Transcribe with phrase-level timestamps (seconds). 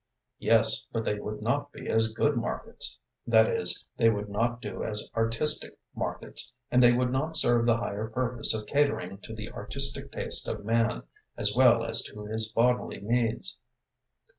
[0.39, 2.97] "Yes, but they would not be as good markets.
[3.27, 7.77] That is, they would not do as artistic markets, and they would not serve the
[7.77, 11.03] higher purpose of catering to the artistic taste of man,
[11.37, 13.59] as well as to his bodily needs."